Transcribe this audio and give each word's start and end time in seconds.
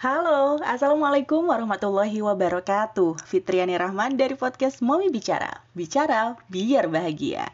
Halo, 0.00 0.56
Assalamualaikum 0.64 1.52
warahmatullahi 1.52 2.24
wabarakatuh. 2.24 3.20
Fitriani 3.20 3.76
Rahman 3.76 4.16
dari 4.16 4.32
podcast 4.32 4.80
Momi 4.80 5.12
Bicara. 5.12 5.60
Bicara 5.76 6.40
biar 6.48 6.88
bahagia. 6.88 7.44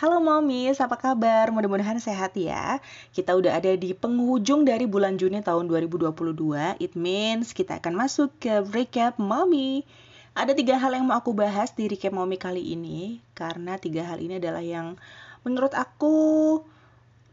Halo 0.00 0.16
Momi, 0.16 0.72
apa 0.72 0.96
kabar? 0.96 1.52
Mudah-mudahan 1.52 2.00
sehat 2.00 2.32
ya. 2.40 2.80
Kita 3.12 3.36
udah 3.36 3.52
ada 3.52 3.76
di 3.76 3.92
penghujung 3.92 4.64
dari 4.64 4.88
bulan 4.88 5.20
Juni 5.20 5.44
tahun 5.44 5.68
2022 5.68 6.80
It 6.80 6.96
means 6.96 7.52
kita 7.52 7.84
akan 7.84 7.92
masuk 7.92 8.32
ke 8.40 8.64
recap 8.72 9.20
Momi. 9.20 9.84
Ada 10.32 10.56
tiga 10.56 10.80
hal 10.80 10.96
yang 10.96 11.04
mau 11.04 11.20
aku 11.20 11.36
bahas 11.36 11.76
di 11.76 11.84
recap 11.84 12.16
Momi 12.16 12.40
kali 12.40 12.64
ini 12.64 13.20
Karena 13.36 13.76
tiga 13.76 14.08
hal 14.08 14.24
ini 14.24 14.40
adalah 14.40 14.64
yang 14.64 14.96
menurut 15.44 15.76
aku 15.76 16.16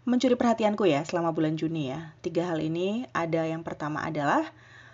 mencuri 0.07 0.39
perhatianku 0.39 0.87
ya 0.87 1.03
selama 1.03 1.35
bulan 1.35 1.59
Juni 1.59 1.91
ya. 1.91 2.15
Tiga 2.23 2.47
hal 2.47 2.63
ini 2.63 3.03
ada 3.11 3.43
yang 3.43 3.67
pertama 3.67 4.07
adalah 4.07 4.47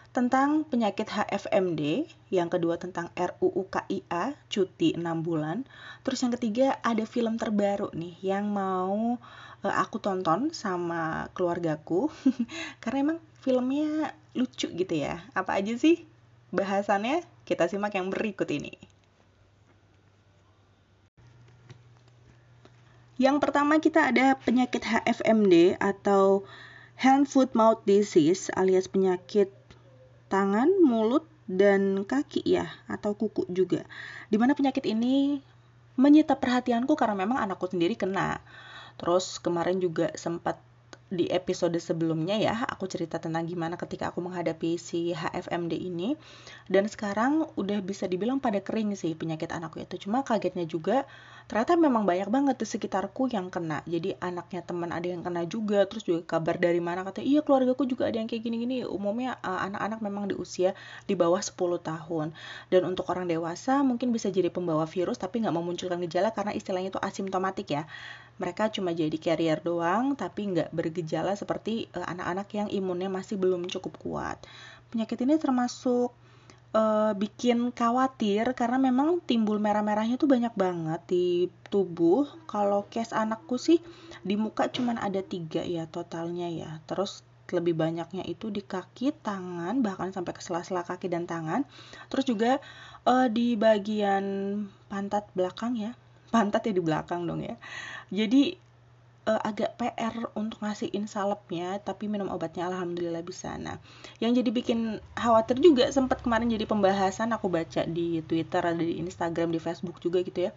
tentang 0.10 0.66
penyakit 0.66 1.10
HFMD, 1.10 2.10
yang 2.34 2.50
kedua 2.50 2.78
tentang 2.82 3.14
RUU 3.14 3.66
KIA, 3.70 4.38
cuti 4.50 4.98
6 4.98 5.02
bulan. 5.22 5.70
Terus 6.02 6.22
yang 6.26 6.34
ketiga 6.34 6.82
ada 6.82 7.06
film 7.06 7.38
terbaru 7.38 7.94
nih 7.94 8.18
yang 8.26 8.50
mau 8.50 9.22
uh, 9.62 9.76
aku 9.78 10.02
tonton 10.02 10.50
sama 10.54 11.30
keluargaku 11.38 12.10
karena 12.82 12.98
emang 13.14 13.20
filmnya 13.42 14.18
lucu 14.34 14.70
gitu 14.74 14.94
ya. 14.98 15.26
Apa 15.38 15.62
aja 15.62 15.78
sih 15.78 16.10
bahasannya? 16.50 17.22
Kita 17.46 17.70
simak 17.70 17.94
yang 17.94 18.10
berikut 18.10 18.50
ini. 18.50 18.93
Yang 23.22 23.38
pertama 23.46 23.78
kita 23.78 24.10
ada 24.10 24.34
penyakit 24.42 24.82
HFMD 24.82 25.78
atau 25.78 26.46
Hand 26.98 27.30
Foot 27.30 27.54
Mouth 27.54 27.86
Disease 27.86 28.50
alias 28.58 28.90
penyakit 28.90 29.54
tangan, 30.34 30.70
mulut, 30.82 31.30
dan 31.46 32.08
kaki 32.08 32.42
ya 32.42 32.72
atau 32.90 33.14
kuku 33.14 33.46
juga. 33.52 33.86
Di 34.32 34.42
mana 34.42 34.58
penyakit 34.58 34.88
ini 34.88 35.44
menyita 35.94 36.40
perhatianku 36.40 36.98
karena 36.98 37.14
memang 37.14 37.38
anakku 37.38 37.70
sendiri 37.70 37.94
kena. 37.94 38.42
Terus 38.98 39.38
kemarin 39.38 39.78
juga 39.78 40.10
sempat 40.18 40.58
di 41.14 41.30
episode 41.30 41.78
sebelumnya 41.78 42.34
ya 42.42 42.66
aku 42.66 42.90
cerita 42.90 43.22
tentang 43.22 43.46
gimana 43.46 43.78
ketika 43.78 44.10
aku 44.10 44.26
menghadapi 44.26 44.82
si 44.82 45.14
HFMD 45.14 45.78
ini. 45.78 46.18
Dan 46.66 46.90
sekarang 46.90 47.46
udah 47.54 47.80
bisa 47.86 48.10
dibilang 48.10 48.42
pada 48.42 48.60
kering 48.60 48.98
sih 48.98 49.14
penyakit 49.14 49.54
anakku 49.54 49.80
itu. 49.86 50.10
Cuma 50.10 50.26
kagetnya 50.26 50.66
juga 50.66 51.06
ternyata 51.46 51.76
memang 51.76 52.08
banyak 52.08 52.30
banget 52.34 52.56
di 52.58 52.66
sekitarku 52.66 53.30
yang 53.30 53.54
kena. 53.54 53.86
Jadi 53.86 54.18
anaknya 54.18 54.66
teman 54.66 54.90
ada 54.90 55.06
yang 55.06 55.22
kena 55.22 55.46
juga 55.46 55.86
terus 55.86 56.02
juga 56.02 56.26
kabar 56.26 56.58
dari 56.58 56.82
mana 56.82 57.06
kata 57.06 57.22
iya 57.22 57.46
keluargaku 57.46 57.86
juga 57.86 58.10
ada 58.10 58.18
yang 58.18 58.26
kayak 58.26 58.42
gini-gini. 58.42 58.82
Umumnya 58.82 59.38
eh, 59.46 59.60
anak-anak 59.70 60.00
memang 60.02 60.24
di 60.28 60.36
usia 60.36 60.74
di 61.06 61.14
bawah 61.14 61.40
10 61.40 61.54
tahun. 61.86 62.34
Dan 62.74 62.82
untuk 62.90 63.06
orang 63.14 63.30
dewasa 63.30 63.86
mungkin 63.86 64.10
bisa 64.10 64.34
jadi 64.34 64.50
pembawa 64.50 64.90
virus 64.90 65.22
tapi 65.22 65.46
nggak 65.46 65.54
memunculkan 65.54 66.02
gejala 66.10 66.34
karena 66.34 66.58
istilahnya 66.58 66.90
itu 66.90 67.00
asimptomatik 67.00 67.70
ya 67.70 67.86
mereka 68.42 68.70
cuma 68.74 68.94
jadi 68.94 69.14
carrier 69.22 69.60
doang 69.62 70.18
tapi 70.18 70.50
nggak 70.50 70.74
bergejala 70.74 71.38
seperti 71.38 71.90
eh, 71.92 72.06
anak-anak 72.06 72.48
yang 72.54 72.68
imunnya 72.70 73.10
masih 73.10 73.38
belum 73.38 73.70
cukup 73.70 73.98
kuat 74.02 74.38
penyakit 74.94 75.18
ini 75.26 75.42
termasuk 75.42 76.14
uh, 76.74 77.14
bikin 77.16 77.72
khawatir 77.72 78.52
karena 78.58 78.82
memang 78.82 79.22
timbul 79.24 79.62
merah-merahnya 79.62 80.18
tuh 80.18 80.28
banyak 80.28 80.54
banget 80.58 81.02
di 81.08 81.28
tubuh. 81.70 82.28
Kalau 82.50 82.86
case 82.90 83.14
anakku 83.14 83.56
sih 83.56 83.80
di 84.26 84.36
muka 84.36 84.68
cuman 84.68 85.00
ada 85.00 85.22
tiga 85.22 85.62
ya 85.64 85.88
totalnya 85.88 86.50
ya. 86.50 86.82
Terus 86.90 87.24
lebih 87.54 87.78
banyaknya 87.78 88.26
itu 88.26 88.50
di 88.50 88.66
kaki, 88.66 89.14
tangan, 89.22 89.86
bahkan 89.86 90.10
sampai 90.10 90.34
ke 90.34 90.42
sela-sela 90.42 90.82
kaki 90.82 91.10
dan 91.10 91.30
tangan. 91.30 91.66
Terus 92.10 92.26
juga 92.26 92.52
uh, 93.06 93.30
di 93.30 93.54
bagian 93.54 94.26
pantat 94.90 95.30
belakang 95.38 95.78
ya. 95.78 95.94
Pantat 96.34 96.66
ya 96.66 96.74
di 96.74 96.82
belakang 96.82 97.30
dong 97.30 97.46
ya. 97.46 97.54
Jadi 98.10 98.58
uh, 99.28 99.42
agak 99.44 99.76
PR 99.80 100.16
untuk 100.36 100.60
ngasihin 100.64 101.08
salepnya 101.08 101.80
tapi 101.80 102.12
minum 102.12 102.28
obatnya 102.32 102.68
alhamdulillah 102.68 103.24
bisa 103.24 103.56
nah 103.60 103.80
yang 104.20 104.36
jadi 104.36 104.50
bikin 104.52 105.00
khawatir 105.16 105.60
juga 105.64 105.88
sempat 105.92 106.24
kemarin 106.24 106.52
jadi 106.52 106.68
pembahasan 106.68 107.32
aku 107.32 107.48
baca 107.48 107.88
di 107.88 108.20
Twitter 108.24 108.62
ada 108.64 108.80
di 108.80 109.00
Instagram 109.00 109.52
di 109.52 109.60
Facebook 109.60 110.00
juga 110.04 110.22
gitu 110.24 110.50
ya 110.50 110.52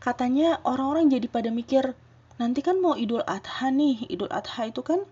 katanya 0.00 0.60
orang-orang 0.64 1.08
jadi 1.08 1.26
pada 1.28 1.48
mikir 1.48 1.96
nanti 2.40 2.60
kan 2.64 2.80
mau 2.80 2.96
Idul 2.96 3.24
Adha 3.24 3.68
nih 3.72 4.08
Idul 4.08 4.32
Adha 4.32 4.68
itu 4.68 4.80
kan 4.84 5.04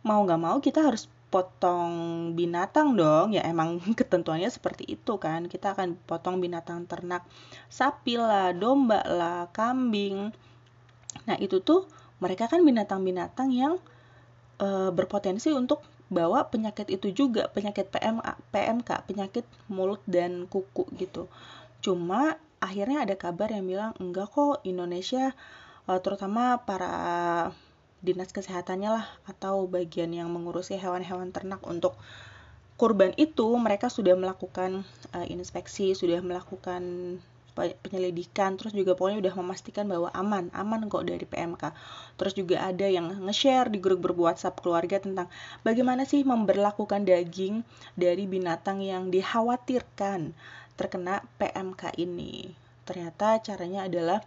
mau 0.00 0.24
nggak 0.24 0.40
mau 0.40 0.56
kita 0.64 0.80
harus 0.80 1.08
potong 1.30 1.92
binatang 2.34 2.98
dong. 2.98 3.32
Ya 3.32 3.46
emang 3.46 3.78
ketentuannya 3.98 4.50
seperti 4.50 4.84
itu 4.90 5.16
kan. 5.16 5.46
Kita 5.46 5.72
akan 5.78 5.96
potong 6.04 6.42
binatang 6.42 6.84
ternak 6.90 7.24
sapi 7.70 8.18
lah 8.18 8.50
domba 8.52 9.00
lah 9.06 9.48
kambing. 9.54 10.34
Nah 11.24 11.36
itu 11.38 11.62
tuh 11.62 11.86
mereka 12.20 12.50
kan 12.50 12.60
binatang-binatang 12.60 13.48
yang 13.54 13.80
e, 14.60 14.92
berpotensi 14.92 15.54
untuk 15.54 15.80
bawa 16.10 16.50
penyakit 16.50 16.90
itu 16.90 17.14
juga. 17.14 17.48
Penyakit 17.48 17.88
PM, 17.88 18.20
PMK 18.50 19.06
penyakit 19.06 19.46
mulut 19.70 20.02
dan 20.04 20.50
kuku 20.50 20.84
gitu. 20.98 21.30
Cuma 21.80 22.36
akhirnya 22.60 23.08
ada 23.08 23.16
kabar 23.16 23.48
yang 23.48 23.64
bilang 23.64 23.92
enggak 23.96 24.28
kok 24.34 24.60
Indonesia 24.66 25.32
e, 25.86 25.92
terutama 26.02 26.58
para 26.66 27.54
dinas 28.00 28.32
kesehatannya 28.32 28.90
lah 28.90 29.06
atau 29.28 29.68
bagian 29.68 30.12
yang 30.12 30.28
mengurusi 30.32 30.76
hewan-hewan 30.76 31.32
ternak 31.32 31.60
untuk 31.68 31.96
kurban 32.80 33.12
itu 33.20 33.44
mereka 33.60 33.92
sudah 33.92 34.16
melakukan 34.16 34.88
uh, 35.12 35.26
inspeksi 35.28 35.92
sudah 35.92 36.24
melakukan 36.24 37.16
penyelidikan 37.60 38.56
terus 38.56 38.72
juga 38.72 38.96
pokoknya 38.96 39.20
udah 39.20 39.34
memastikan 39.36 39.84
bahwa 39.84 40.08
aman 40.16 40.48
aman 40.56 40.88
kok 40.88 41.04
dari 41.04 41.28
PMK 41.28 41.76
terus 42.16 42.32
juga 42.32 42.64
ada 42.64 42.88
yang 42.88 43.12
nge-share 43.20 43.68
di 43.68 43.76
grup-grup 43.76 44.16
WhatsApp 44.16 44.64
keluarga 44.64 44.96
tentang 44.96 45.28
bagaimana 45.60 46.08
sih 46.08 46.24
memberlakukan 46.24 47.04
daging 47.04 47.60
dari 48.00 48.24
binatang 48.24 48.80
yang 48.80 49.12
dikhawatirkan 49.12 50.32
terkena 50.80 51.20
PMK 51.36 51.92
ini. 52.00 52.56
Ternyata 52.88 53.36
caranya 53.44 53.84
adalah 53.84 54.24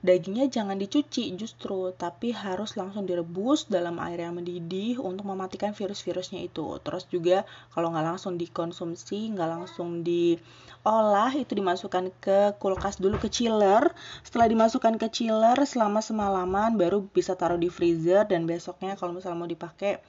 Dagingnya 0.00 0.48
jangan 0.48 0.80
dicuci 0.80 1.28
justru, 1.36 1.92
tapi 1.92 2.32
harus 2.32 2.72
langsung 2.80 3.04
direbus 3.04 3.68
dalam 3.68 4.00
air 4.00 4.24
yang 4.24 4.40
mendidih 4.40 4.96
untuk 4.96 5.28
mematikan 5.28 5.76
virus-virusnya 5.76 6.40
itu. 6.40 6.80
Terus 6.80 7.04
juga 7.12 7.44
kalau 7.76 7.92
nggak 7.92 8.16
langsung 8.16 8.40
dikonsumsi, 8.40 9.36
nggak 9.36 9.50
langsung 9.60 10.00
diolah, 10.00 11.36
itu 11.36 11.52
dimasukkan 11.52 12.16
ke 12.16 12.56
kulkas 12.56 12.96
dulu 12.96 13.20
ke 13.20 13.28
chiller. 13.28 13.92
Setelah 14.24 14.48
dimasukkan 14.48 14.96
ke 14.96 15.12
chiller 15.12 15.60
selama 15.68 16.00
semalaman, 16.00 16.80
baru 16.80 17.04
bisa 17.04 17.36
taruh 17.36 17.60
di 17.60 17.68
freezer 17.68 18.24
dan 18.24 18.48
besoknya 18.48 18.96
kalau 18.96 19.12
misalnya 19.12 19.36
mau 19.36 19.50
dipakai, 19.52 20.00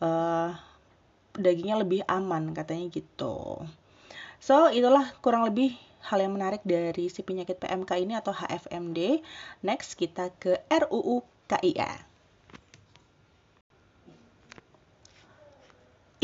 uh, 0.00 0.56
dagingnya 1.36 1.84
lebih 1.84 2.00
aman 2.08 2.56
katanya 2.56 2.88
gitu. 2.88 3.60
So, 4.40 4.72
itulah 4.72 5.04
kurang 5.20 5.44
lebih 5.44 5.76
hal 6.04 6.20
yang 6.20 6.36
menarik 6.36 6.60
dari 6.68 7.08
si 7.08 7.24
penyakit 7.24 7.56
PMK 7.56 7.96
ini 7.96 8.12
atau 8.12 8.36
HFMD. 8.36 9.24
Next 9.64 9.96
kita 9.96 10.28
ke 10.36 10.60
RUU 10.68 11.24
KIA. 11.48 12.12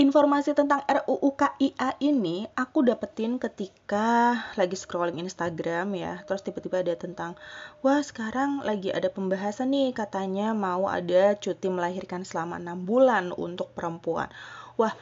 Informasi 0.01 0.57
tentang 0.57 0.81
RUU 0.89 1.37
KIA 1.37 1.93
ini 2.01 2.49
aku 2.57 2.81
dapetin 2.81 3.37
ketika 3.37 4.49
lagi 4.57 4.73
scrolling 4.73 5.21
Instagram 5.21 5.93
ya. 5.93 6.25
Terus 6.25 6.41
tiba-tiba 6.41 6.81
ada 6.81 6.97
tentang, 6.97 7.37
wah 7.85 8.01
sekarang 8.01 8.65
lagi 8.65 8.89
ada 8.89 9.13
pembahasan 9.13 9.77
nih 9.77 9.93
katanya 9.93 10.57
mau 10.57 10.89
ada 10.89 11.37
cuti 11.37 11.69
melahirkan 11.69 12.25
selama 12.25 12.57
6 12.57 12.89
bulan 12.89 13.29
untuk 13.37 13.77
perempuan. 13.77 14.33
Wah, 14.81 14.97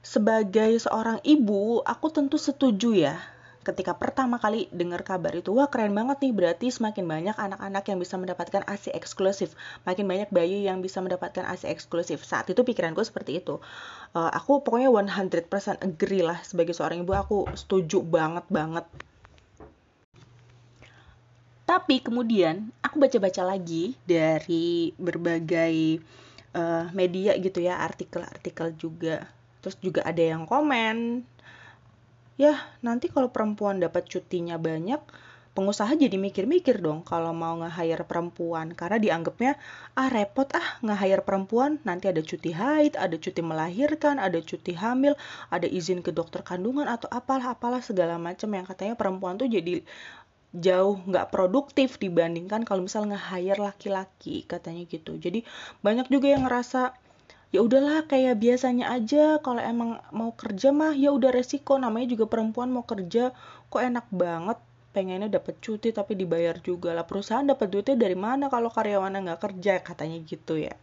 sebagai 0.00 0.80
seorang 0.80 1.20
ibu, 1.28 1.84
aku 1.84 2.08
tentu 2.08 2.40
setuju 2.40 2.96
ya 2.96 3.20
ketika 3.66 3.92
pertama 3.98 4.38
kali 4.38 4.70
dengar 4.70 5.02
kabar 5.02 5.34
itu 5.34 5.50
wah 5.52 5.68
keren 5.68 5.92
banget 5.92 6.22
nih 6.24 6.32
berarti 6.32 6.66
semakin 6.70 7.04
banyak 7.04 7.36
anak-anak 7.36 7.84
yang 7.90 7.98
bisa 7.98 8.14
mendapatkan 8.16 8.62
AC 8.64 8.90
eksklusif. 8.94 9.58
Makin 9.84 10.06
banyak 10.06 10.30
bayi 10.30 10.64
yang 10.64 10.80
bisa 10.80 11.02
mendapatkan 11.02 11.44
AC 11.44 11.66
eksklusif. 11.68 12.22
Saat 12.22 12.48
itu 12.48 12.62
pikiranku 12.62 13.02
seperti 13.02 13.42
itu. 13.42 13.60
Uh, 14.16 14.30
aku 14.32 14.62
pokoknya 14.64 14.88
100% 14.88 15.50
agree 15.84 16.24
lah 16.24 16.40
sebagai 16.46 16.72
seorang 16.72 17.02
ibu 17.04 17.12
aku 17.12 17.50
setuju 17.58 18.00
banget 18.00 18.46
banget. 18.48 18.86
Tapi 21.68 22.00
kemudian 22.00 22.72
aku 22.80 22.96
baca-baca 22.96 23.44
lagi 23.44 23.92
dari 24.08 24.96
berbagai 24.96 26.00
uh, 26.56 26.88
media 26.96 27.36
gitu 27.36 27.60
ya 27.60 27.84
artikel-artikel 27.84 28.72
juga. 28.80 29.28
Terus 29.60 29.76
juga 29.82 30.00
ada 30.06 30.22
yang 30.22 30.48
komen 30.48 31.26
ya 32.38 32.54
nanti 32.86 33.10
kalau 33.10 33.28
perempuan 33.34 33.82
dapat 33.82 34.06
cutinya 34.06 34.56
banyak 34.56 35.02
pengusaha 35.58 35.90
jadi 35.98 36.14
mikir-mikir 36.14 36.78
dong 36.78 37.02
kalau 37.02 37.34
mau 37.34 37.58
nge-hire 37.58 38.06
perempuan. 38.06 38.70
Karena 38.78 39.02
dianggapnya 39.02 39.58
ah 39.98 40.06
repot 40.06 40.46
ah 40.54 40.78
nge-hire 40.86 41.26
perempuan. 41.26 41.82
Nanti 41.82 42.06
ada 42.06 42.22
cuti 42.22 42.54
haid, 42.54 42.94
ada 42.94 43.18
cuti 43.18 43.42
melahirkan, 43.42 44.22
ada 44.22 44.38
cuti 44.38 44.78
hamil, 44.78 45.18
ada 45.50 45.66
izin 45.66 46.06
ke 46.06 46.14
dokter 46.14 46.46
kandungan 46.46 46.86
atau 46.86 47.10
apalah 47.10 47.58
apalah 47.58 47.82
segala 47.82 48.22
macam. 48.22 48.46
Yang 48.54 48.70
katanya 48.70 48.94
perempuan 48.94 49.34
tuh 49.34 49.50
jadi 49.50 49.82
jauh 50.54 51.02
nggak 51.04 51.28
produktif 51.34 51.98
dibandingkan 51.98 52.62
kalau 52.62 52.86
misal 52.86 53.10
nge-hire 53.10 53.58
laki-laki 53.58 54.46
katanya 54.46 54.86
gitu. 54.86 55.18
Jadi 55.18 55.42
banyak 55.82 56.06
juga 56.06 56.30
yang 56.38 56.46
ngerasa 56.46 56.94
ya 57.48 57.64
udahlah 57.64 58.04
kayak 58.04 58.36
biasanya 58.36 58.92
aja 58.92 59.40
kalau 59.40 59.60
emang 59.62 59.96
mau 60.12 60.36
kerja 60.36 60.68
mah 60.74 60.92
ya 60.92 61.10
udah 61.16 61.30
resiko. 61.32 61.80
Namanya 61.80 62.12
juga 62.12 62.24
perempuan 62.28 62.68
mau 62.68 62.84
kerja 62.84 63.32
kok 63.72 63.82
enak 63.82 64.06
banget 64.12 64.58
pengennya 64.92 65.28
dapat 65.28 65.60
cuti 65.60 65.92
tapi 65.92 66.12
dibayar 66.18 66.56
juga 66.60 66.92
lah. 66.96 67.04
Perusahaan 67.08 67.44
dapat 67.44 67.68
duitnya 67.72 67.96
dari 67.96 68.16
mana 68.18 68.52
kalau 68.52 68.68
karyawannya 68.72 69.20
nggak 69.32 69.40
kerja? 69.40 69.80
Katanya 69.80 70.18
gitu 70.24 70.60
ya. 70.60 70.74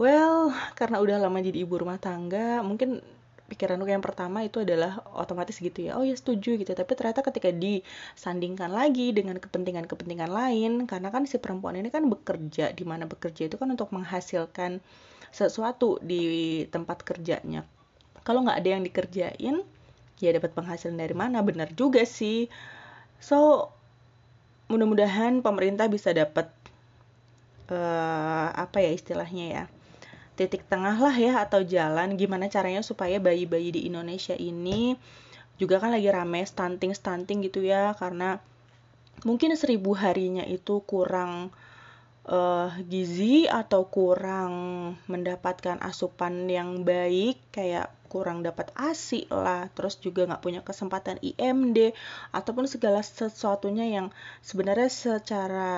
Well 0.00 0.52
karena 0.76 1.00
udah 1.00 1.16
lama 1.20 1.40
jadi 1.40 1.64
ibu 1.64 1.80
rumah 1.80 1.96
tangga 1.96 2.60
mungkin 2.60 3.00
pikiranku 3.46 3.86
yang 3.86 4.02
pertama 4.02 4.42
itu 4.42 4.60
adalah 4.60 5.00
otomatis 5.14 5.56
gitu 5.62 5.86
ya. 5.86 5.96
Oh 5.96 6.04
ya 6.04 6.12
setuju 6.18 6.58
gitu. 6.60 6.72
Tapi 6.72 6.92
ternyata 6.98 7.22
ketika 7.24 7.48
disandingkan 7.54 8.70
lagi 8.74 9.14
dengan 9.14 9.38
kepentingan-kepentingan 9.38 10.30
lain 10.30 10.72
karena 10.90 11.08
kan 11.14 11.24
si 11.30 11.38
perempuan 11.38 11.78
ini 11.78 11.88
kan 11.88 12.10
bekerja 12.10 12.74
di 12.74 12.84
mana 12.84 13.06
bekerja 13.06 13.46
itu 13.48 13.56
kan 13.56 13.70
untuk 13.70 13.94
menghasilkan 13.94 14.82
sesuatu 15.30 15.98
di 16.02 16.64
tempat 16.68 17.02
kerjanya. 17.02 17.64
Kalau 18.26 18.42
nggak 18.42 18.58
ada 18.58 18.70
yang 18.78 18.82
dikerjain 18.82 19.62
ya 20.18 20.30
dapat 20.34 20.50
penghasilan 20.56 20.98
dari 20.98 21.14
mana? 21.14 21.42
Benar 21.46 21.72
juga 21.76 22.02
sih. 22.02 22.50
So 23.22 23.70
mudah-mudahan 24.66 25.46
pemerintah 25.46 25.86
bisa 25.86 26.10
dapat 26.10 26.50
uh, 27.70 28.50
apa 28.50 28.82
ya 28.82 28.90
istilahnya 28.90 29.46
ya 29.46 29.64
titik 30.36 30.68
tengah 30.68 30.98
lah 31.00 31.16
ya 31.16 31.40
atau 31.40 31.64
jalan 31.64 32.18
gimana 32.20 32.52
caranya 32.52 32.84
supaya 32.84 33.16
bayi-bayi 33.16 33.72
di 33.72 33.88
Indonesia 33.88 34.36
ini 34.36 34.98
juga 35.56 35.80
kan 35.80 35.88
lagi 35.88 36.12
rame 36.12 36.44
stunting 36.44 36.92
stunting 36.92 37.40
gitu 37.40 37.64
ya. 37.64 37.96
Karena 37.96 38.36
mungkin 39.24 39.56
seribu 39.56 39.96
harinya 39.96 40.44
itu 40.44 40.84
kurang 40.84 41.48
uh, 42.26 42.70
gizi 42.86 43.46
atau 43.46 43.86
kurang 43.86 44.54
mendapatkan 45.06 45.78
asupan 45.82 46.50
yang 46.50 46.82
baik 46.82 47.38
kayak 47.54 47.90
kurang 48.06 48.46
dapat 48.46 48.70
ASI 48.78 49.26
lah, 49.28 49.66
terus 49.74 49.98
juga 49.98 50.24
nggak 50.24 50.42
punya 50.42 50.60
kesempatan 50.62 51.18
IMD 51.20 51.90
ataupun 52.30 52.70
segala 52.70 53.02
sesuatunya 53.02 53.82
yang 53.90 54.06
sebenarnya 54.46 54.88
secara 54.88 55.74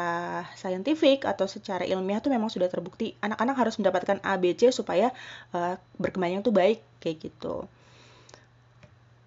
saintifik 0.54 1.24
atau 1.24 1.48
secara 1.48 1.88
ilmiah 1.88 2.20
tuh 2.20 2.30
memang 2.30 2.52
sudah 2.52 2.68
terbukti 2.68 3.16
anak-anak 3.24 3.56
harus 3.56 3.74
mendapatkan 3.80 4.20
ABC 4.20 4.70
supaya 4.70 5.10
uh, 5.56 5.80
berkembang 5.96 6.44
tuh 6.44 6.52
baik 6.52 6.84
kayak 7.00 7.32
gitu. 7.32 7.64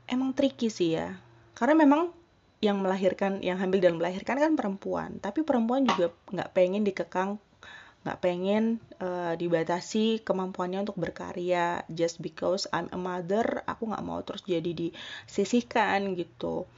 Emang 0.06 0.38
tricky 0.38 0.69
sih 0.69 0.95
ya, 0.95 1.17
karena 1.57 1.81
memang 1.81 2.13
yang 2.61 2.77
melahirkan 2.77 3.41
yang 3.41 3.57
hamil 3.57 3.81
dan 3.81 3.97
melahirkan 3.97 4.37
kan 4.37 4.53
perempuan. 4.53 5.17
Tapi 5.17 5.41
perempuan 5.41 5.83
juga 5.89 6.13
nggak 6.29 6.53
pengen 6.53 6.85
dikekang 6.85 7.41
nggak 8.01 8.17
pengen 8.17 8.81
uh, 8.97 9.37
dibatasi 9.37 10.21
kemampuannya 10.21 10.85
untuk 10.85 10.97
berkarya. 10.97 11.81
Just 11.89 12.21
because 12.21 12.69
I'm 12.69 12.89
a 12.93 12.97
mother 13.01 13.65
aku 13.65 13.89
nggak 13.89 14.05
mau 14.05 14.21
terus 14.21 14.45
jadi 14.45 14.71
disisihkan 14.73 16.13
gitu. 16.13 16.69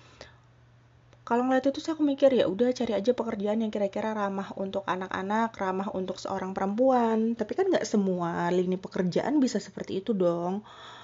Kalau 1.24 1.48
ngeliat 1.48 1.64
itu 1.64 1.80
sih 1.80 1.96
aku 1.96 2.04
mikir 2.04 2.36
ya 2.36 2.52
udah 2.52 2.76
cari 2.76 3.00
aja 3.00 3.16
pekerjaan 3.16 3.64
yang 3.64 3.72
kira-kira 3.72 4.12
ramah 4.12 4.52
untuk 4.60 4.84
anak-anak 4.84 5.56
ramah 5.56 5.88
untuk 5.96 6.20
seorang 6.20 6.52
perempuan. 6.52 7.36
Tapi 7.36 7.52
kan 7.56 7.72
nggak 7.72 7.88
semua 7.88 8.52
lini 8.52 8.76
pekerjaan 8.76 9.40
bisa 9.40 9.60
seperti 9.60 10.04
itu 10.04 10.12
dong 10.12 10.64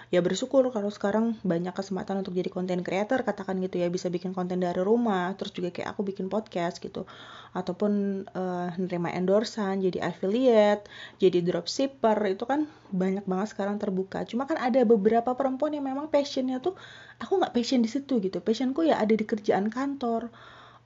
ya 0.09 0.25
bersyukur 0.25 0.65
kalau 0.73 0.89
sekarang 0.89 1.37
banyak 1.45 1.69
kesempatan 1.69 2.25
untuk 2.25 2.33
jadi 2.33 2.49
konten 2.49 2.81
creator 2.81 3.21
katakan 3.21 3.61
gitu 3.61 3.77
ya. 3.77 3.87
Bisa 3.93 4.09
bikin 4.09 4.33
konten 4.33 4.57
dari 4.57 4.81
rumah 4.81 5.33
terus 5.37 5.53
juga 5.53 5.69
kayak 5.69 5.93
aku 5.93 6.01
bikin 6.01 6.27
podcast 6.33 6.81
gitu. 6.81 7.05
Ataupun 7.53 8.25
uh, 8.33 8.73
nerima 8.77 9.13
endorsan 9.13 9.81
jadi 9.85 10.01
affiliate 10.09 10.89
jadi 11.21 11.45
dropshipper 11.45 12.17
itu 12.29 12.45
kan 12.49 12.65
banyak 12.89 13.25
banget 13.29 13.53
sekarang 13.53 13.77
terbuka. 13.77 14.25
Cuma 14.25 14.49
kan 14.49 14.57
ada 14.57 14.81
beberapa 14.81 15.33
perempuan 15.37 15.77
yang 15.77 15.85
memang 15.85 16.09
passionnya 16.09 16.57
tuh 16.57 16.73
aku 17.21 17.37
nggak 17.37 17.53
passion 17.53 17.85
di 17.85 17.89
situ 17.89 18.17
gitu. 18.17 18.41
Passionku 18.41 18.85
ya 18.85 18.97
ada 18.97 19.13
di 19.13 19.25
kerjaan 19.25 19.69
kantor. 19.69 20.33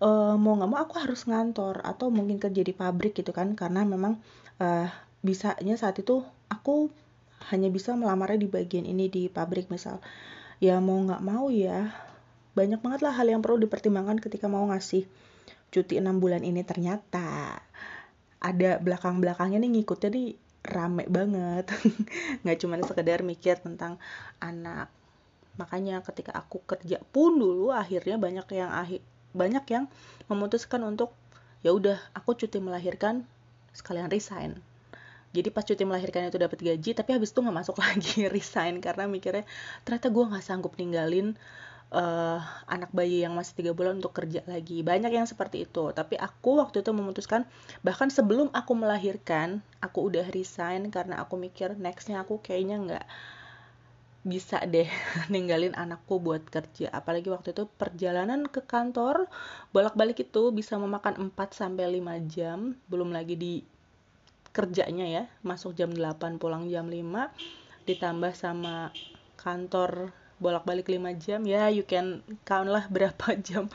Uh, 0.04 0.36
mau 0.36 0.60
nggak 0.60 0.68
mau 0.68 0.80
aku 0.84 1.00
harus 1.00 1.24
ngantor 1.24 1.80
atau 1.80 2.12
mungkin 2.12 2.36
kerja 2.44 2.60
di 2.60 2.76
pabrik 2.76 3.16
gitu 3.16 3.32
kan. 3.32 3.56
Karena 3.56 3.88
memang 3.88 4.20
uh, 4.60 4.88
bisanya 5.24 5.80
saat 5.80 5.96
itu 6.04 6.20
aku 6.52 6.92
hanya 7.52 7.68
bisa 7.68 7.98
melamarnya 7.98 8.40
di 8.46 8.50
bagian 8.50 8.86
ini 8.88 9.12
di 9.12 9.28
pabrik 9.28 9.68
misal. 9.68 10.00
Ya 10.64 10.80
mau 10.80 11.00
nggak 11.02 11.24
mau 11.24 11.52
ya 11.52 11.92
banyak 12.54 12.80
banget 12.80 13.02
lah 13.02 13.14
hal 13.18 13.28
yang 13.28 13.42
perlu 13.42 13.58
dipertimbangkan 13.66 14.22
ketika 14.22 14.46
mau 14.46 14.64
ngasih 14.70 15.04
cuti 15.74 16.00
enam 16.00 16.22
bulan 16.22 16.46
ini. 16.46 16.62
Ternyata 16.64 17.60
ada 18.44 18.72
belakang-belakangnya 18.80 19.60
nih 19.60 19.72
ngikutnya 19.82 20.10
nih 20.14 20.30
rame 20.64 21.04
banget. 21.12 21.68
Nggak 22.48 22.58
cuma 22.64 22.80
sekedar 22.84 23.20
mikir 23.26 23.60
tentang 23.60 24.00
anak. 24.40 24.88
Makanya 25.60 26.02
ketika 26.02 26.34
aku 26.34 26.64
kerja 26.64 27.02
pun 27.12 27.36
dulu 27.38 27.76
akhirnya 27.76 28.16
banyak 28.16 28.48
yang 28.56 28.72
banyak 29.34 29.66
yang 29.70 29.86
memutuskan 30.30 30.86
untuk 30.86 31.12
ya 31.66 31.74
udah 31.74 31.98
aku 32.14 32.38
cuti 32.38 32.62
melahirkan 32.62 33.26
sekalian 33.74 34.12
resign 34.12 34.62
jadi 35.34 35.50
pas 35.50 35.66
cuti 35.66 35.84
melahirkan 35.84 36.30
itu 36.30 36.38
dapat 36.38 36.62
gaji 36.62 36.94
tapi 36.94 37.10
habis 37.18 37.34
itu 37.34 37.42
nggak 37.42 37.58
masuk 37.66 37.76
lagi 37.84 38.30
resign 38.30 38.80
karena 38.80 39.10
mikirnya 39.10 39.44
ternyata 39.84 40.08
gue 40.14 40.24
nggak 40.30 40.46
sanggup 40.46 40.78
ninggalin 40.78 41.34
uh, 41.94 42.40
anak 42.66 42.90
bayi 42.92 43.24
yang 43.24 43.38
masih 43.38 43.54
tiga 43.62 43.72
bulan 43.72 44.02
untuk 44.02 44.18
kerja 44.18 44.42
lagi. 44.50 44.82
Banyak 44.82 45.14
yang 45.14 45.30
seperti 45.30 45.64
itu 45.70 45.94
tapi 45.94 46.18
aku 46.18 46.60
waktu 46.60 46.82
itu 46.82 46.92
memutuskan 46.92 47.46
bahkan 47.86 48.10
sebelum 48.10 48.50
aku 48.52 48.74
melahirkan 48.74 49.62
aku 49.80 50.10
udah 50.10 50.28
resign 50.34 50.90
karena 50.90 51.22
aku 51.22 51.38
mikir 51.38 51.78
nextnya 51.78 52.26
aku 52.26 52.42
kayaknya 52.42 52.78
nggak 52.82 53.06
bisa 54.24 54.64
deh 54.64 54.88
ninggalin 55.34 55.78
anakku 55.78 56.18
buat 56.18 56.44
kerja. 56.50 56.90
Apalagi 56.90 57.30
waktu 57.30 57.54
itu 57.54 57.70
perjalanan 57.78 58.50
ke 58.50 58.66
kantor 58.66 59.30
bolak-balik 59.72 60.20
itu 60.26 60.50
bisa 60.52 60.76
memakan 60.82 61.32
4 61.32 61.38
sampai 61.54 62.02
5 62.02 62.34
jam 62.34 62.74
belum 62.90 63.14
lagi 63.14 63.38
di 63.38 63.73
kerjanya 64.54 65.06
ya 65.10 65.24
masuk 65.42 65.74
jam 65.74 65.90
8 65.92 66.38
pulang 66.38 66.70
jam 66.70 66.86
5 66.86 67.02
ditambah 67.90 68.32
sama 68.38 68.94
kantor 69.36 70.14
bolak-balik 70.38 70.88
5 70.88 71.02
jam 71.20 71.42
ya 71.44 71.68
you 71.74 71.84
can 71.84 72.22
count 72.46 72.70
lah 72.70 72.86
berapa 72.88 73.34
jam 73.48 73.68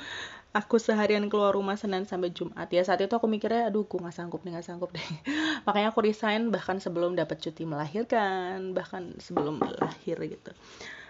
aku 0.56 0.80
seharian 0.80 1.28
keluar 1.28 1.52
rumah 1.52 1.76
Senin 1.76 2.08
sampai 2.08 2.32
Jumat. 2.32 2.66
Ya 2.72 2.82
saat 2.82 3.04
itu 3.04 3.12
aku 3.12 3.28
mikirnya 3.28 3.68
aduh 3.68 3.84
gue 3.84 4.00
nggak 4.00 4.16
sanggup 4.16 4.42
nih 4.42 4.56
nggak 4.56 4.66
sanggup 4.66 4.90
deh. 4.90 5.04
Makanya 5.68 5.92
aku 5.92 6.00
resign 6.02 6.48
bahkan 6.48 6.80
sebelum 6.80 7.14
dapat 7.14 7.38
cuti 7.38 7.68
melahirkan 7.68 8.72
bahkan 8.72 9.14
sebelum 9.20 9.60
lahir 9.60 10.16
gitu. 10.24 10.50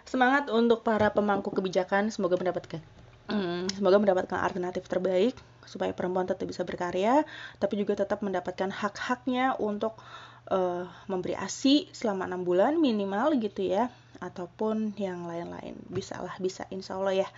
Semangat 0.05 0.51
untuk 0.51 0.83
para 0.83 1.13
pemangku 1.15 1.55
kebijakan 1.55 2.11
semoga 2.11 2.37
mendapatkan 2.41 2.83
hmm, 3.29 3.73
semoga 3.77 3.97
mendapatkan 4.01 4.41
alternatif 4.41 4.89
terbaik 4.89 5.37
supaya 5.69 5.93
perempuan 5.93 6.25
tetap 6.25 6.49
bisa 6.49 6.65
berkarya 6.65 7.29
tapi 7.61 7.77
juga 7.77 8.01
tetap 8.01 8.25
mendapatkan 8.25 8.73
hak-haknya 8.73 9.57
untuk 9.61 10.01
uh, 10.49 10.89
memberi 11.07 11.37
ASI 11.37 11.93
selama 11.93 12.25
enam 12.25 12.43
bulan 12.43 12.81
minimal 12.81 13.37
gitu 13.37 13.69
ya 13.69 13.93
ataupun 14.19 14.99
yang 14.99 15.29
lain-lain. 15.29 15.79
Bisa 15.87 16.19
lah 16.19 16.35
bisa 16.43 16.67
insya 16.75 16.99
Allah 16.99 17.27
ya. 17.27 17.29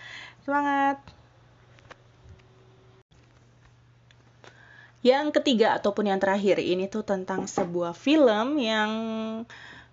Semangat! 0.47 1.03
Yang 5.01 5.41
ketiga 5.41 5.81
ataupun 5.81 6.13
yang 6.13 6.21
terakhir 6.21 6.61
ini 6.61 6.85
tuh 6.85 7.01
tentang 7.01 7.49
sebuah 7.49 7.97
film 7.97 8.61
yang 8.61 8.91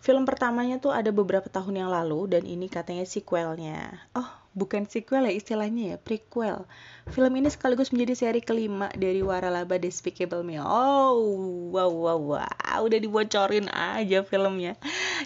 film 0.03 0.23
pertamanya 0.27 0.83
tuh 0.83 0.91
ada 0.91 1.15
beberapa 1.15 1.47
tahun 1.47 1.87
yang 1.87 1.89
lalu 1.91 2.27
dan 2.27 2.43
ini 2.43 2.67
katanya 2.67 3.07
sequelnya. 3.07 4.03
Oh 4.11 4.27
bukan 4.57 4.89
sequel 4.89 5.29
ya 5.29 5.33
istilahnya 5.37 5.93
ya 5.93 5.97
prequel. 6.01 6.65
Film 7.07 7.39
ini 7.39 7.47
sekaligus 7.47 7.93
menjadi 7.93 8.27
seri 8.27 8.41
kelima 8.43 8.91
dari 8.91 9.23
Waralaba 9.23 9.77
Despicable 9.77 10.41
Me. 10.43 10.59
Oh 10.59 11.15
wow 11.71 11.87
wow 11.87 12.19
wow. 12.19 12.81
Udah 12.83 12.99
dibocorin 12.99 13.69
aja 13.71 14.25
filmnya. 14.25 14.75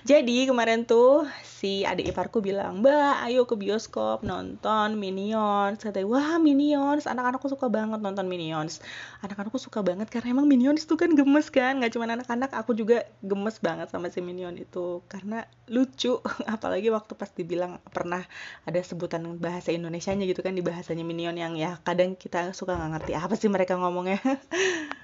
Jadi 0.04 0.46
kemarin 0.46 0.84
tuh 0.86 1.26
si 1.42 1.88
adik 1.88 2.14
iparku 2.14 2.44
bilang 2.44 2.84
mbak 2.84 3.26
ayo 3.26 3.48
ke 3.48 3.56
bioskop 3.58 4.22
nonton 4.22 5.00
Minions. 5.00 5.82
Katanya 5.82 6.06
wah 6.12 6.36
Minions. 6.38 7.08
Anak-anakku 7.08 7.48
suka 7.50 7.72
banget 7.72 8.04
nonton 8.04 8.28
Minions. 8.28 8.84
Anak-anakku 9.26 9.58
suka 9.58 9.82
banget 9.82 10.12
karena 10.14 10.38
emang 10.38 10.46
Minions 10.52 10.86
tuh 10.86 11.00
kan 11.00 11.16
gemes 11.16 11.50
kan. 11.50 11.82
Nggak 11.82 11.98
cuma 11.98 12.06
anak-anak 12.06 12.52
aku 12.54 12.76
juga 12.78 13.08
gemes 13.24 13.58
banget 13.64 13.90
sama 13.90 14.12
si 14.14 14.20
Minion 14.20 14.54
itu. 14.60 15.02
Karena 15.10 15.48
lucu 15.72 16.20
apalagi 16.54 16.92
waktu 16.94 17.16
pas 17.16 17.32
dibilang 17.34 17.82
pernah 17.90 18.22
ada 18.68 18.80
sebutan 18.84 19.21
mendengarkan 19.22 19.38
bahasa 19.42 19.70
Indonesianya 19.70 20.26
gitu 20.26 20.42
kan 20.42 20.58
di 20.58 20.66
bahasanya 20.66 21.06
Minion 21.06 21.38
yang 21.38 21.54
ya 21.54 21.78
kadang 21.86 22.18
kita 22.18 22.52
suka 22.58 22.74
nggak 22.74 22.90
ngerti 22.98 23.12
apa 23.14 23.34
sih 23.38 23.50
mereka 23.50 23.78
ngomongnya 23.78 24.18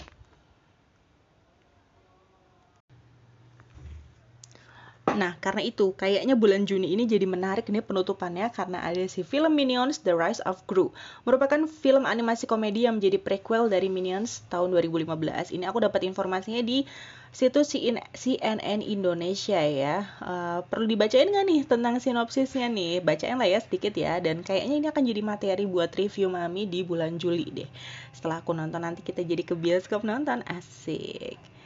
Nah, 5.17 5.33
karena 5.41 5.65
itu 5.65 5.97
kayaknya 5.97 6.37
bulan 6.37 6.69
Juni 6.69 6.93
ini 6.93 7.09
jadi 7.09 7.25
menarik 7.25 7.65
nih 7.73 7.81
penutupannya 7.81 8.53
karena 8.53 8.85
ada 8.85 9.01
si 9.09 9.25
film 9.25 9.57
Minions 9.57 10.05
The 10.05 10.13
Rise 10.13 10.45
of 10.45 10.61
Gru. 10.69 10.93
Merupakan 11.25 11.65
film 11.65 12.05
animasi 12.05 12.45
komedi 12.45 12.85
yang 12.85 13.01
menjadi 13.01 13.17
prequel 13.17 13.65
dari 13.65 13.89
Minions 13.89 14.45
tahun 14.53 14.77
2015. 14.77 15.57
Ini 15.57 15.65
aku 15.65 15.81
dapat 15.81 16.05
informasinya 16.05 16.61
di 16.61 16.85
situs 17.33 17.73
CNN 17.73 18.85
Indonesia 18.85 19.57
ya. 19.57 20.05
Uh, 20.21 20.61
perlu 20.69 20.85
dibacain 20.85 21.25
nggak 21.25 21.45
nih 21.49 21.61
tentang 21.65 21.97
sinopsisnya 21.97 22.69
nih? 22.69 23.01
Bacain 23.01 23.41
lah 23.41 23.49
ya 23.49 23.57
sedikit 23.57 23.97
ya. 23.97 24.21
Dan 24.21 24.45
kayaknya 24.45 24.75
ini 24.77 24.87
akan 24.93 25.01
jadi 25.01 25.21
materi 25.25 25.65
buat 25.65 25.89
review 25.97 26.29
Mami 26.29 26.69
di 26.69 26.85
bulan 26.85 27.17
Juli 27.17 27.49
deh. 27.49 27.69
Setelah 28.13 28.45
aku 28.45 28.53
nonton 28.53 28.85
nanti 28.85 29.01
kita 29.01 29.25
jadi 29.25 29.41
ke 29.41 29.57
bioskop 29.57 30.05
nonton. 30.05 30.45
Asik. 30.45 31.56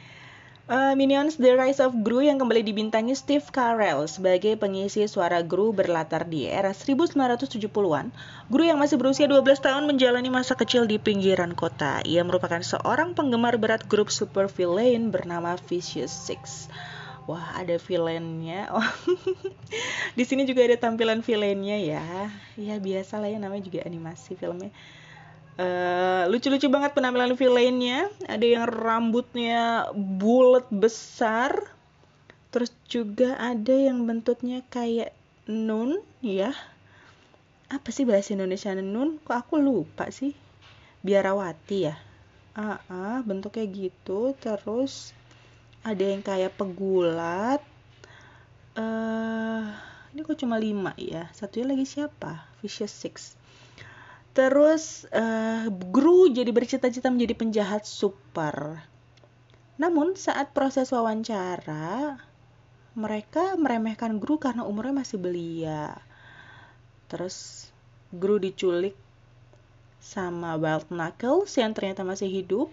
Uh, 0.70 0.94
Minions 0.94 1.42
The 1.42 1.58
Rise 1.58 1.82
of 1.82 1.90
Gru 2.06 2.22
yang 2.22 2.38
kembali 2.38 2.62
dibintangi 2.62 3.18
Steve 3.18 3.42
Carell 3.50 4.06
sebagai 4.06 4.54
pengisi 4.54 5.02
suara 5.10 5.42
Gru 5.42 5.74
berlatar 5.74 6.22
di 6.22 6.46
era 6.46 6.70
1970-an. 6.70 8.14
Gru 8.46 8.62
yang 8.62 8.78
masih 8.78 8.94
berusia 8.94 9.26
12 9.26 9.42
tahun 9.58 9.90
menjalani 9.90 10.30
masa 10.30 10.54
kecil 10.54 10.86
di 10.86 11.02
pinggiran 11.02 11.58
kota. 11.58 11.98
Ia 12.06 12.22
merupakan 12.22 12.62
seorang 12.62 13.18
penggemar 13.18 13.58
berat 13.58 13.90
grup 13.90 14.14
super 14.14 14.46
villain 14.46 15.10
bernama 15.10 15.58
Vicious 15.66 16.14
Six. 16.14 16.70
Wah, 17.26 17.58
ada 17.58 17.74
villainnya. 17.82 18.70
Oh. 18.78 18.86
di 20.14 20.22
sini 20.22 20.46
juga 20.46 20.62
ada 20.62 20.78
tampilan 20.78 21.26
villainnya 21.26 21.74
ya. 21.82 22.06
Ya 22.54 22.78
biasa 22.78 23.18
lah 23.18 23.34
ya 23.34 23.42
namanya 23.42 23.66
juga 23.66 23.82
animasi 23.82 24.38
filmnya 24.38 24.70
eh, 25.60 26.24
lucu-lucu 26.28 26.68
banget 26.72 26.96
penampilan 26.96 27.36
villainnya. 27.36 28.08
Ada 28.28 28.46
yang 28.46 28.64
rambutnya 28.68 29.90
bulat 29.94 30.68
besar. 30.72 31.72
Terus 32.52 32.72
juga 32.88 33.40
ada 33.40 33.72
yang 33.72 34.04
bentuknya 34.04 34.60
kayak 34.68 35.12
nun 35.48 36.00
ya. 36.20 36.52
Apa 37.72 37.88
sih 37.88 38.04
bahasa 38.04 38.36
Indonesia 38.36 38.76
nun? 38.76 39.16
Kok 39.24 39.36
aku 39.36 39.54
lupa 39.56 40.12
sih? 40.12 40.36
Biarawati 41.00 41.78
ya? 41.88 41.96
Ah, 42.52 42.78
ah 42.92 43.20
bentuknya 43.24 43.64
gitu. 43.68 44.36
Terus 44.36 45.16
ada 45.80 46.04
yang 46.04 46.20
kayak 46.20 46.54
pegulat. 46.54 47.64
Uh, 48.72 49.68
ini 50.12 50.24
kok 50.24 50.36
cuma 50.40 50.56
lima 50.60 50.92
ya? 51.00 51.28
Satunya 51.32 51.72
lagi 51.72 51.84
siapa? 51.88 52.44
Vicious 52.60 52.92
Six 52.92 53.41
Terus 54.32 55.04
uh, 55.12 55.68
Gru 55.92 56.32
jadi 56.32 56.48
bercita-cita 56.48 57.12
menjadi 57.12 57.36
penjahat 57.36 57.84
super. 57.84 58.80
Namun 59.76 60.16
saat 60.16 60.56
proses 60.56 60.88
wawancara, 60.88 62.16
mereka 62.96 63.56
meremehkan 63.60 64.16
Gru 64.16 64.40
karena 64.40 64.64
umurnya 64.64 65.04
masih 65.04 65.20
belia. 65.20 66.00
Terus 67.12 67.68
Gru 68.08 68.40
diculik 68.40 68.96
sama 70.00 70.56
Wild 70.56 70.88
Knuckles 70.88 71.52
yang 71.60 71.76
ternyata 71.76 72.00
masih 72.00 72.32
hidup. 72.32 72.72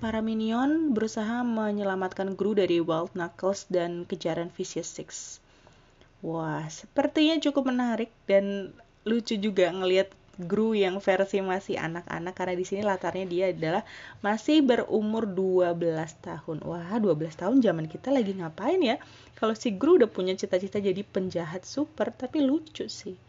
Para 0.00 0.24
minion 0.24 0.96
berusaha 0.96 1.44
menyelamatkan 1.44 2.34
Gru 2.40 2.56
dari 2.56 2.80
Wild 2.80 3.12
Knuckles 3.12 3.68
dan 3.68 4.08
kejaran 4.08 4.48
Vicious 4.48 4.88
Six. 4.88 5.38
Wah, 6.24 6.64
sepertinya 6.72 7.36
cukup 7.36 7.68
menarik 7.68 8.08
dan 8.24 8.72
lucu 9.02 9.34
juga 9.34 9.70
ngelihat 9.70 10.21
Gru 10.40 10.72
yang 10.72 10.96
versi 10.96 11.44
masih 11.44 11.76
anak-anak 11.76 12.32
karena 12.32 12.54
di 12.56 12.64
sini 12.64 12.80
latarnya 12.80 13.28
dia 13.28 13.44
adalah 13.52 13.84
masih 14.24 14.64
berumur 14.64 15.28
12 15.28 15.76
tahun. 16.24 16.64
Wah, 16.64 16.96
12 16.96 17.36
tahun 17.36 17.60
zaman 17.60 17.84
kita 17.84 18.08
lagi 18.08 18.32
ngapain 18.32 18.80
ya? 18.80 18.96
Kalau 19.36 19.52
si 19.52 19.76
Gru 19.76 20.00
udah 20.00 20.08
punya 20.08 20.32
cita-cita 20.32 20.80
jadi 20.80 21.04
penjahat 21.04 21.68
super 21.68 22.08
tapi 22.16 22.40
lucu 22.40 22.88
sih. 22.88 23.20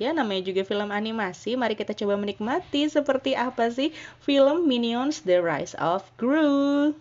Ya, 0.00 0.12
namanya 0.16 0.48
juga 0.48 0.64
film 0.64 0.92
animasi. 0.92 1.56
Mari 1.56 1.76
kita 1.76 1.96
coba 1.96 2.20
menikmati 2.20 2.88
seperti 2.88 3.36
apa 3.36 3.68
sih 3.68 3.92
film 4.24 4.64
Minions 4.64 5.24
The 5.24 5.40
Rise 5.40 5.76
of 5.76 6.08
Gru. 6.16 6.96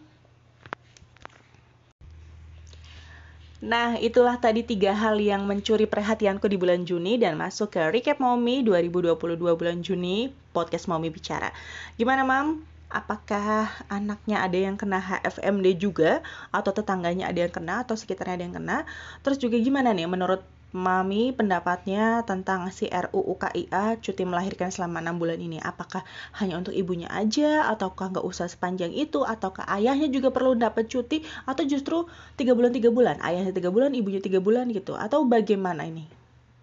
Nah, 3.65 3.97
itulah 3.97 4.37
tadi 4.37 4.61
tiga 4.61 4.93
hal 4.93 5.17
yang 5.17 5.49
mencuri 5.49 5.89
perhatianku 5.89 6.45
di 6.45 6.53
bulan 6.53 6.85
Juni 6.85 7.17
dan 7.17 7.33
masuk 7.33 7.73
ke 7.73 7.81
Recap 7.89 8.21
Mommy 8.21 8.61
2022 8.61 9.41
bulan 9.41 9.81
Juni, 9.81 10.29
podcast 10.53 10.85
Mommy 10.85 11.09
Bicara. 11.09 11.49
Gimana, 11.97 12.21
Mam? 12.21 12.61
Apakah 12.93 13.73
anaknya 13.89 14.45
ada 14.45 14.53
yang 14.53 14.77
kena 14.77 15.01
HFMD 15.01 15.81
juga 15.81 16.21
atau 16.53 16.69
tetangganya 16.77 17.25
ada 17.25 17.41
yang 17.41 17.49
kena 17.49 17.81
atau 17.81 17.97
sekitarnya 17.97 18.37
ada 18.37 18.45
yang 18.45 18.55
kena? 18.61 18.77
Terus 19.25 19.41
juga 19.41 19.57
gimana 19.57 19.97
nih 19.97 20.05
menurut 20.05 20.45
Mami 20.75 21.31
pendapatnya 21.31 22.27
tentang 22.27 22.67
si 22.67 22.85
RUU 22.91 23.33
KIA 23.39 23.95
cuti 24.03 24.23
melahirkan 24.27 24.69
selama 24.75 24.99
6 24.99 25.15
bulan 25.21 25.39
ini. 25.39 25.57
Apakah 25.63 26.03
hanya 26.35 26.59
untuk 26.59 26.75
ibunya 26.75 27.07
aja 27.21 27.71
ataukah 27.71 28.11
nggak 28.11 28.27
usah 28.31 28.51
sepanjang 28.51 28.91
itu 28.91 29.23
ataukah 29.23 29.63
ayahnya 29.71 30.11
juga 30.11 30.35
perlu 30.35 30.51
dapat 30.59 30.91
cuti 30.91 31.23
atau 31.47 31.63
justru 31.63 31.97
tiga 32.35 32.51
bulan 32.57 32.75
tiga 32.75 32.91
bulan 32.91 33.15
ayahnya 33.23 33.55
tiga 33.55 33.71
bulan 33.71 33.95
ibunya 33.95 34.19
tiga 34.19 34.43
bulan 34.43 34.67
gitu 34.75 34.99
atau 34.99 35.23
bagaimana 35.23 35.87
ini? 35.87 36.03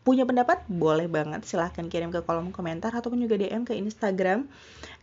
Punya 0.03 0.27
pendapat 0.27 0.67
boleh 0.67 1.07
banget. 1.07 1.47
Silahkan 1.47 1.87
kirim 1.87 2.11
ke 2.11 2.27
kolom 2.27 2.51
komentar 2.51 2.91
ataupun 2.91 3.23
juga 3.23 3.39
DM 3.39 3.63
ke 3.63 3.79
Instagram 3.79 4.51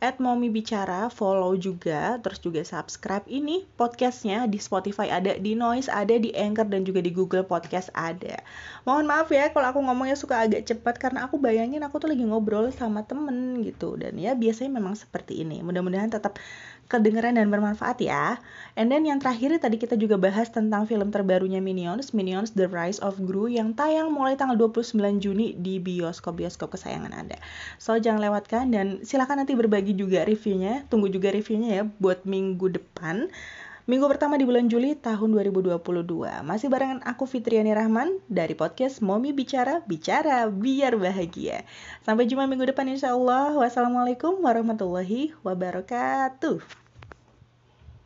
at 0.04 0.20
Mommy 0.20 0.52
Bicara 0.52 1.08
follow 1.08 1.56
juga 1.56 2.20
terus 2.20 2.44
juga 2.44 2.60
subscribe 2.68 3.24
ini 3.32 3.64
podcastnya. 3.80 4.44
Di 4.52 4.60
Spotify 4.60 5.08
ada 5.08 5.40
di 5.40 5.56
Noise 5.56 5.88
ada 5.88 6.20
di 6.20 6.36
Anchor 6.36 6.68
dan 6.68 6.84
juga 6.84 7.00
di 7.00 7.16
Google 7.16 7.48
Podcast 7.48 7.88
ada. 7.96 8.44
Mohon 8.84 9.06
maaf 9.08 9.32
ya 9.32 9.48
kalau 9.56 9.72
aku 9.72 9.80
ngomongnya 9.80 10.20
suka 10.20 10.44
agak 10.44 10.68
cepat 10.68 11.00
karena 11.00 11.28
aku 11.28 11.40
bayangin 11.40 11.80
aku 11.88 12.04
tuh 12.04 12.12
lagi 12.12 12.28
ngobrol 12.28 12.68
sama 12.76 13.08
temen 13.08 13.64
gitu. 13.64 13.96
Dan 13.96 14.20
ya 14.20 14.36
biasanya 14.36 14.84
memang 14.84 15.00
seperti 15.00 15.48
ini. 15.48 15.64
Mudah-mudahan 15.64 16.12
tetap 16.12 16.36
kedengeran 16.90 17.38
dan 17.38 17.54
bermanfaat 17.54 18.02
ya. 18.02 18.42
And 18.74 18.90
then 18.90 19.06
yang 19.06 19.22
terakhir 19.22 19.54
tadi 19.62 19.78
kita 19.78 19.94
juga 19.96 20.18
bahas 20.18 20.50
tentang 20.50 20.90
film 20.90 21.14
terbarunya 21.14 21.62
Minions, 21.62 22.12
Minions 22.18 22.58
The 22.58 22.66
Rise 22.66 22.98
of 23.00 23.22
Gru 23.22 23.46
yang 23.46 23.78
tayang 23.78 24.10
mulai 24.10 24.34
tanggal 24.36 24.58
29 24.58 24.98
Juni 25.22 25.54
di 25.54 25.78
bioskop-bioskop 25.78 26.74
kesayangan 26.74 27.14
Anda. 27.14 27.38
So 27.78 27.94
jangan 27.96 28.26
lewatkan 28.26 28.74
dan 28.74 29.06
silakan 29.06 29.46
nanti 29.46 29.54
berbagi 29.54 29.94
juga 29.94 30.26
reviewnya, 30.26 30.90
tunggu 30.90 31.14
juga 31.14 31.30
reviewnya 31.30 31.70
ya 31.70 31.84
buat 32.02 32.26
minggu 32.26 32.74
depan. 32.74 33.30
Minggu 33.90 34.06
pertama 34.06 34.38
di 34.38 34.46
bulan 34.46 34.70
Juli 34.70 34.94
tahun 34.94 35.34
2022. 35.34 35.82
Masih 36.46 36.70
barengan 36.70 37.02
aku 37.10 37.26
Fitriani 37.26 37.74
Rahman 37.74 38.22
dari 38.30 38.54
podcast 38.54 39.02
Momi 39.02 39.34
Bicara, 39.34 39.82
Bicara 39.82 40.46
Biar 40.46 40.94
Bahagia. 40.94 41.66
Sampai 42.06 42.30
jumpa 42.30 42.46
minggu 42.46 42.70
depan 42.70 42.86
insya 42.86 43.18
Allah. 43.18 43.50
Wassalamualaikum 43.58 44.46
warahmatullahi 44.46 45.34
wabarakatuh. 45.42 46.79